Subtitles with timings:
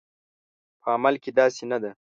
[0.81, 1.91] په عمل کې داسې نه ده